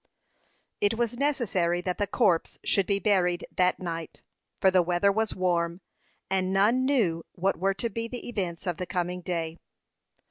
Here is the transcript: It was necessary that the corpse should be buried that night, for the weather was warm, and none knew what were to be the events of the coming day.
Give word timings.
It 0.79 0.95
was 0.95 1.13
necessary 1.15 1.79
that 1.81 1.99
the 1.99 2.07
corpse 2.07 2.57
should 2.63 2.87
be 2.87 2.97
buried 2.97 3.45
that 3.55 3.79
night, 3.79 4.23
for 4.59 4.71
the 4.71 4.81
weather 4.81 5.11
was 5.11 5.35
warm, 5.35 5.79
and 6.27 6.51
none 6.51 6.85
knew 6.85 7.23
what 7.33 7.57
were 7.59 7.75
to 7.75 7.89
be 7.91 8.07
the 8.07 8.27
events 8.27 8.65
of 8.65 8.77
the 8.77 8.87
coming 8.87 9.21
day. 9.21 9.59